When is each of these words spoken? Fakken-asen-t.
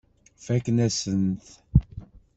Fakken-asen-t. 0.45 1.45